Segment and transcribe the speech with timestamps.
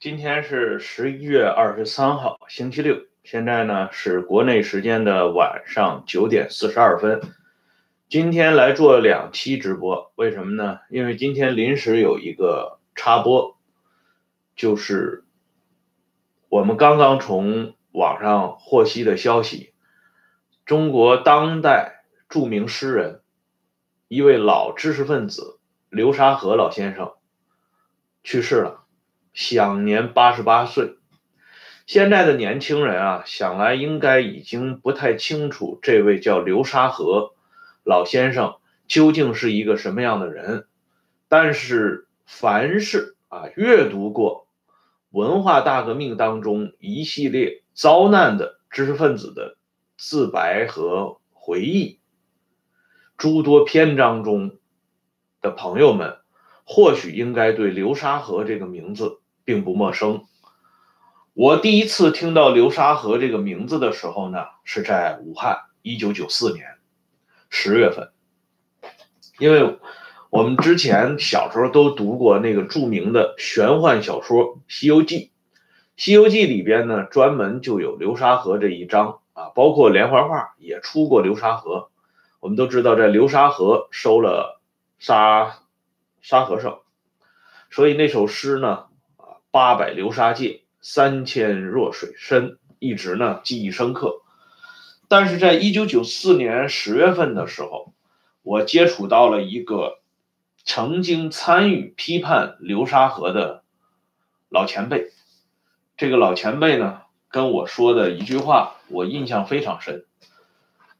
[0.00, 3.04] 今天是十一月二十三号，星期六。
[3.22, 7.20] 现在呢是国内时间的晚上九点四十二分。
[8.08, 10.78] 今天来做两期直播，为什么呢？
[10.88, 13.58] 因为今天临时有一个插播，
[14.56, 15.22] 就是
[16.48, 19.74] 我们刚刚从网上获悉的消息，
[20.64, 23.20] 中国当代著名诗人、
[24.08, 27.12] 一位老知识分子流沙河老先生
[28.24, 28.79] 去世了。
[29.40, 30.96] 享年八十八岁。
[31.86, 37.32] 现在的年轻人啊，想来应该已经不太清楚这位叫流沙河
[37.82, 38.56] 老先生
[38.86, 40.66] 究竟是一个什么样的人。
[41.26, 44.46] 但是，凡是啊阅读过
[45.08, 49.56] 文化大革命当中一系列遭难的知识分子的
[49.96, 51.98] 自白和回忆
[53.16, 54.58] 诸多篇章中
[55.40, 56.18] 的朋友们，
[56.66, 59.16] 或许应该对流沙河这个名字。
[59.50, 60.26] 并不陌生。
[61.32, 66.78] 我第一次听到流沙河这个名字的时候呢，是在武汉，一九九四年
[67.48, 68.12] 十月份。
[69.40, 69.80] 因为
[70.28, 75.16] 我们之前小时候都读过那个著名的玄幻小说《西游记》，
[75.96, 81.90] 《西游记》里边呢专门就有流沙河这一章啊，包括连环画也出过流沙河。
[82.38, 84.60] 我们都知道，在流沙河收了
[85.00, 85.56] 沙
[86.20, 86.78] 沙和尚，
[87.68, 88.84] 所以那首诗呢。
[89.50, 94.22] 八百流沙界，三千弱水深，一直呢记忆深刻。
[95.08, 97.92] 但是在一九九四年十月份的时候，
[98.42, 99.98] 我接触到了一个
[100.64, 103.64] 曾经参与批判流沙河的
[104.48, 105.10] 老前辈。
[105.96, 110.06] 这个老前辈呢跟我说的一句话，我印象非常深。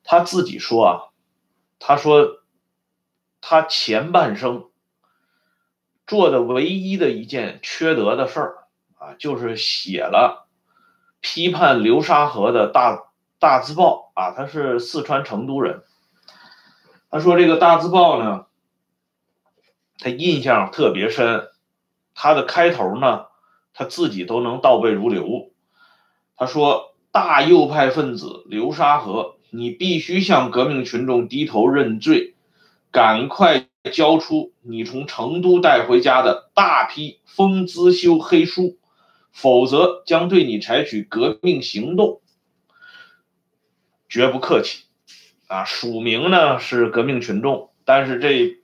[0.02, 1.02] 他自己说啊，
[1.78, 2.40] 他说
[3.40, 4.69] 他前半生。
[6.10, 8.54] 做的唯一的一件缺德的事儿
[8.98, 10.48] 啊，就是写了
[11.20, 13.04] 批判流沙河的大
[13.38, 14.32] 大字报啊。
[14.32, 15.84] 他是四川成都人，
[17.10, 18.46] 他说这个大字报呢，
[20.00, 21.46] 他印象特别深。
[22.12, 23.26] 他的开头呢，
[23.72, 25.52] 他自己都能倒背如流。
[26.36, 32.34] 他说：“大右派分子流沙河，你必须向革命群众低头认罪，
[32.90, 38.76] 赶快。”交出你从成都带回家的大批封资修黑书，
[39.32, 42.20] 否则将对你采取革命行动，
[44.08, 44.84] 绝不客气。
[45.46, 48.58] 啊，署名呢是革命群众，但是这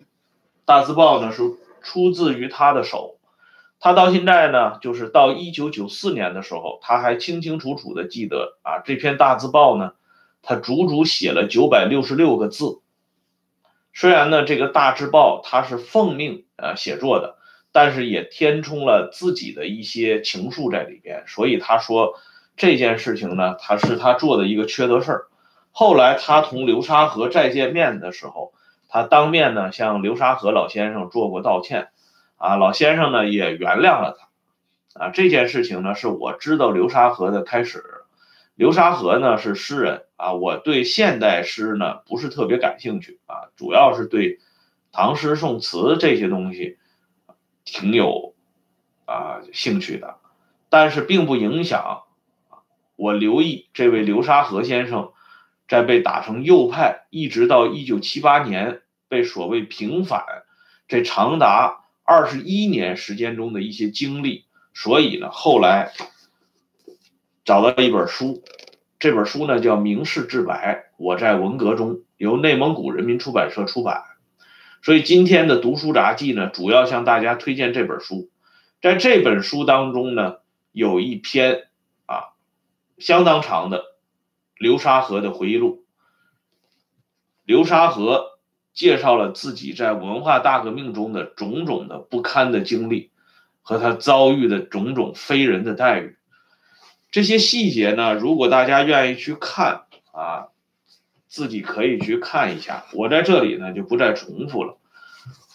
[0.64, 1.42] 大字报呢是
[1.82, 3.18] 出自于他的手。
[3.80, 9.92] 他到现在呢，就是到一九九四年的时候，他还清清楚楚的记得啊，这篇大字报呢，
[10.42, 12.80] 他足足写了九百六十六个字。
[13.98, 17.38] 虽然呢，这个大字报他是奉命呃写作的，
[17.72, 22.12] 但是也填充了自己的一些情愫在里边，所以他说
[22.58, 25.26] 这件事情呢，他是他做的一个缺德事儿。
[25.72, 28.52] 后来他同流沙河再见面的时候，
[28.90, 31.88] 他当面呢向流沙河老先生做过道歉，
[32.36, 34.14] 啊，老先生呢也原谅了
[34.92, 37.95] 他，啊，这件事情呢是我知道流沙河的开始。
[38.56, 44.40] 流沙河呢是诗人啊，我对现代诗呢不是特别感兴趣啊，主要是对
[44.92, 46.78] 唐诗宋词这些东西
[47.66, 48.34] 挺有
[49.04, 50.16] 啊兴趣的，
[50.70, 52.04] 但是并不影响
[52.96, 55.12] 我留意这位流沙河先生
[55.68, 60.24] 在被打成右派，一直到一九七八年被所谓平反
[60.88, 65.92] 这长达二十一年时间中的一些经历，所以呢后来。
[67.46, 68.42] 找到一本书，
[68.98, 74.02] 这本书呢叫《明世治白》，我在文革中由内蒙古人民出版社出版，
[74.82, 78.28] 所以今天的读书杂记呢，主要向大家推荐这本书。
[78.82, 80.38] 在这本书当中呢，
[80.72, 81.68] 有一篇
[82.06, 82.34] 啊
[82.98, 83.84] 相当长的
[84.58, 85.84] 流沙河的回忆录。
[87.44, 88.40] 流沙河
[88.74, 93.12] 介绍了自己在文化大革命中的种种的不堪的经历，
[93.62, 96.15] 和他遭遇的种种非人的待遇。
[97.10, 100.48] 这些细节呢，如果大家愿意去看啊，
[101.28, 102.84] 自己可以去看一下。
[102.92, 104.76] 我在这里呢就不再重复了。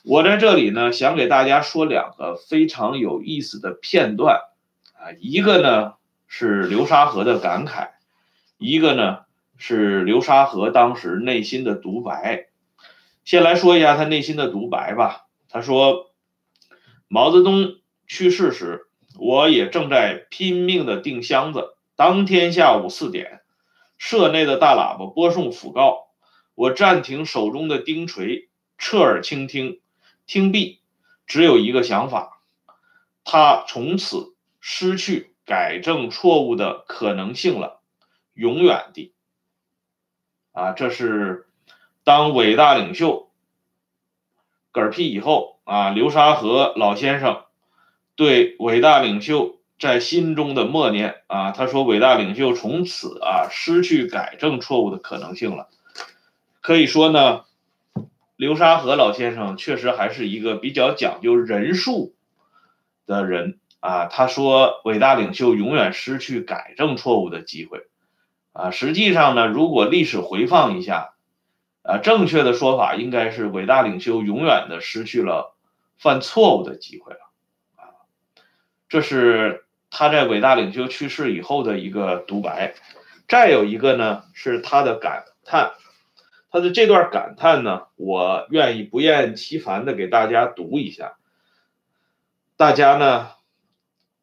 [0.04, 4.40] 我在这里呢想给大家说两个非常有意思的片段
[4.94, 5.94] 啊，一个呢
[6.28, 7.90] 是流沙河的感慨，
[8.58, 9.20] 一个呢
[9.58, 12.48] 是流沙河当时内心的独白。
[13.24, 15.28] 先来说一下他内心的独白吧。
[15.48, 16.12] 他说，
[17.08, 17.76] 毛泽东
[18.08, 18.88] 去世时。
[19.18, 21.76] 我也正在拼命的订箱子。
[21.96, 23.42] 当天下午四点，
[23.98, 26.08] 社内的大喇叭播送讣告。
[26.56, 29.80] 我暂停手中的钉锤，侧耳倾听。
[30.26, 30.80] 听毕，
[31.28, 32.42] 只有一个想法：
[33.24, 37.82] 他从此失去改正错误的可能性了，
[38.34, 39.14] 永远的。
[40.54, 41.48] 啊，这是
[42.04, 43.30] 当伟大领袖
[44.74, 47.44] 嗝屁以后啊，流沙河老先生
[48.22, 55.70] 对伟大领袖在心中的默念啊，他说伟大领袖从此啊失去改正错误的可能性了。
[56.62, 57.42] 可以说呢。
[58.36, 62.16] 流沙河老先生确实还是一个比较讲究人数
[63.06, 64.08] 的人啊。
[64.08, 67.86] 他说：“伟大领袖永远失去改正错误的机会。”
[68.54, 71.14] 啊，实际上呢，如果历史回放一下，
[71.84, 75.56] 啊，正确的说法应该是伟大领袖永远的失去了
[76.00, 77.31] 犯错误的机会了。
[78.92, 82.76] 这是他在伟大领袖去世以后的一个独白。
[83.26, 85.72] 再有一个呢，是他的感叹。
[86.52, 91.14] 他的这段感叹呢，我愿意不厌其烦的给大家读一下，
[92.58, 93.30] 大家呢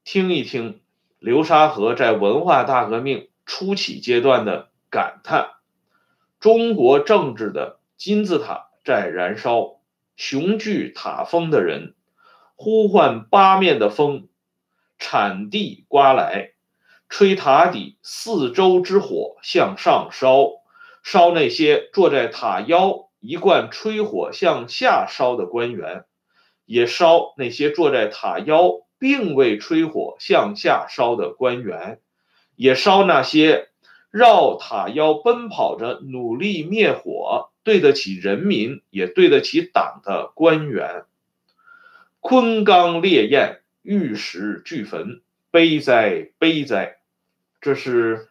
[0.05, 0.82] 听一听
[1.19, 5.53] 流沙河在文化大革命初期阶段的感叹：
[6.41, 9.81] 中国政治的金字塔在燃烧，
[10.14, 11.94] 雄踞塔峰的人
[12.55, 14.29] 呼唤八面的风，
[14.99, 16.50] 铲地刮来，
[17.09, 20.50] 吹塔底四周之火向上烧。
[21.03, 26.05] 烧那些坐在塔腰一贯吹火向下烧的官员，
[26.67, 32.00] 也烧那些坐在塔腰并未吹火向下烧的官员，
[32.56, 33.69] 也烧那些
[34.11, 41.05] 绕塔腰奔跑着努力灭火、对得起人民也对得起党的官员。
[42.21, 43.57] 昆冈烈焰，
[43.88, 46.99] 玉石俱焚，悲哉悲哉！
[47.58, 48.29] 这是。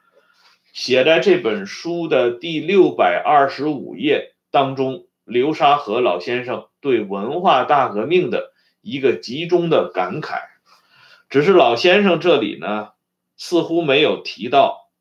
[0.72, 10.42] 写在这本书的第六百二十五页当中，流沙河老先生对文化大革命的一个集中的感慨。
[11.32, 12.90] 只是老先生这里呢，
[13.38, 14.92] 似乎没有提到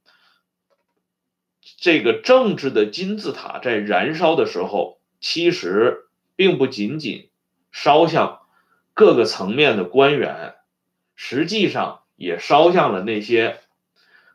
[1.76, 6.06] 这个政治的金字塔在燃烧的时候，其实
[6.36, 7.28] 并不仅仅
[7.70, 8.40] 烧向
[8.96, 10.56] 各个层面的官员，
[11.14, 13.60] 实际上也烧向了那些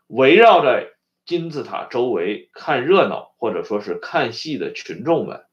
[0.08, 0.90] 围绕着。
[1.24, 5.46] 金字塔周围看热闹或者说是看戏的群众们，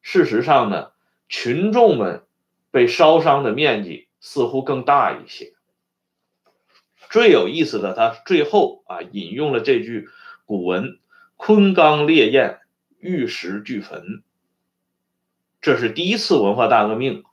[0.00, 0.92] 事实上呢，
[1.28, 2.22] 群众们
[2.70, 5.52] 被烧伤的面积似乎更大一些。
[7.10, 10.08] 最有意思的，他最后啊引用了这句
[10.46, 10.98] 古文
[11.36, 12.60] ：“昆冈烈焰，
[13.00, 14.22] 玉石俱焚。”
[15.60, 17.24] 这是第一次文化大革命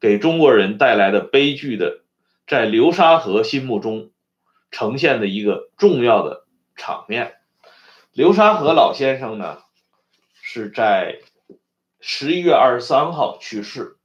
[0.00, 2.00] 给中国人带来的悲剧的，
[2.46, 4.10] 在流沙河心目中
[4.70, 6.46] 呈现的一个重要的。
[6.80, 7.34] 场面，
[8.12, 9.64] 流沙河老先生呢，
[10.40, 11.18] 是在
[11.98, 13.96] 十一月二十三号去世，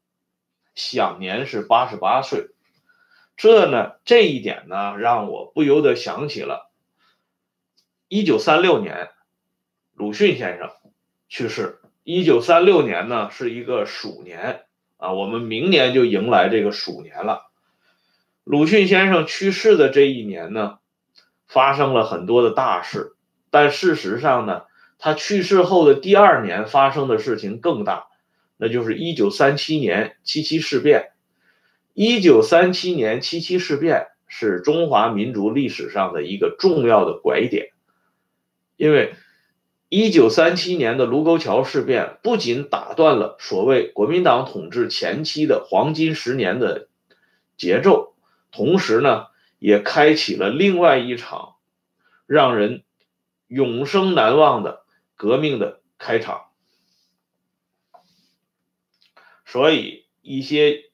[0.73, 2.47] 享年是八十八岁。
[3.37, 6.71] 这呢，这一点呢，让我不由得想起了，
[8.07, 9.11] 一九三六年，
[9.93, 10.71] 鲁迅先生
[11.29, 11.79] 去世。
[12.03, 14.65] 一九三六年呢，是一个鼠年
[15.03, 17.51] 啊，我们明年就迎来这个鼠年了。
[18.43, 20.79] 鲁迅先生去世的这一年呢。
[21.45, 23.13] 发生了很多的大事，
[23.51, 24.63] 但事实上呢，
[24.97, 28.07] 他去世后的第二年发生的事情更大，
[28.57, 31.11] 那就是一九三七年七七事变。
[31.93, 37.67] 一九三七年七七事变是中华民族历史上的一个重要的拐点，
[38.75, 39.13] 因为
[39.95, 46.87] 一九三七年的卢沟桥事变不仅打断了所谓国民党统治前期的黄金十年的
[47.57, 48.15] 节奏，
[48.51, 49.27] 同时呢。
[49.59, 51.55] 也开启了另外一场
[52.25, 52.83] 让人
[53.47, 54.83] 永生难忘的
[55.15, 56.47] 革命的开场，
[59.45, 60.91] 所以一些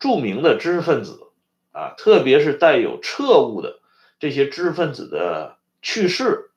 [0.00, 1.30] 著名的知识分子
[1.70, 3.78] 啊，特别是带有彻悟的
[4.18, 6.49] 这些知识分子的去世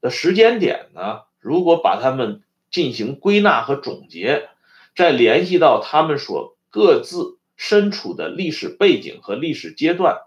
[0.00, 4.48] 的时间点呢，如果把它们进行归纳和总结，
[4.94, 7.38] 再联系到他们所各自。
[7.62, 10.22] 身处的历史背景和历史阶段，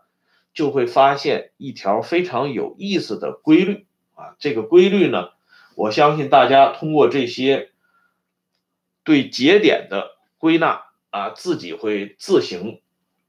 [0.53, 4.35] 就会发现一条非常有意思的规律啊！
[4.37, 5.29] 这个规律呢，
[5.73, 7.71] 我相信大家通过这些
[9.03, 12.81] 对节点的归纳啊，自己会自行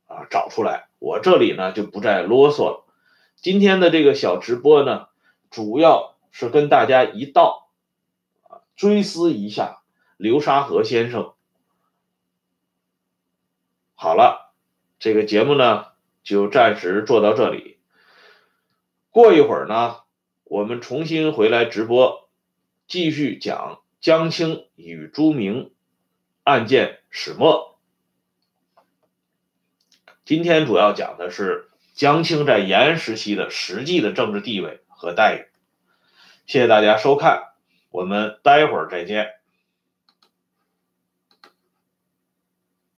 [0.06, 0.88] 啊找出来。
[0.98, 2.84] 我这里呢就不再啰嗦了。
[3.36, 5.06] 今天的这个小直播呢，
[5.50, 7.70] 主要是跟大家一道
[8.42, 9.82] 啊追思一下
[10.16, 11.32] 流沙河先生。
[13.94, 14.52] 好了，
[14.98, 15.92] 这个节目呢
[16.24, 17.78] 就暂时做到这里。
[19.10, 20.00] 过一会儿呢，
[20.42, 22.28] 我们重新回来直播，
[22.88, 25.72] 继续讲江青与朱明
[26.42, 27.78] 案件始末。
[30.24, 35.53] 今天主要讲的是江青在延安时期的实际的政治地位和待遇。
[36.46, 37.42] 谢谢大家收看，
[37.90, 39.43] 我们待会儿再见。